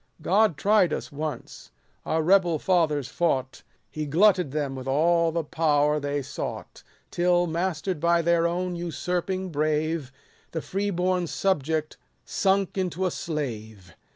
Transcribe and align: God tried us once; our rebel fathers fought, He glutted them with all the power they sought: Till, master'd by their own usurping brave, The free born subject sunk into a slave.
God 0.23 0.57
tried 0.57 0.93
us 0.93 1.11
once; 1.11 1.69
our 2.07 2.23
rebel 2.23 2.57
fathers 2.57 3.07
fought, 3.07 3.61
He 3.91 4.07
glutted 4.07 4.49
them 4.49 4.73
with 4.75 4.87
all 4.87 5.31
the 5.31 5.43
power 5.43 5.99
they 5.99 6.23
sought: 6.23 6.81
Till, 7.11 7.45
master'd 7.45 7.99
by 7.99 8.23
their 8.23 8.47
own 8.47 8.75
usurping 8.75 9.49
brave, 9.51 10.11
The 10.53 10.61
free 10.63 10.89
born 10.89 11.27
subject 11.27 11.97
sunk 12.25 12.79
into 12.79 13.05
a 13.05 13.11
slave. 13.11 13.93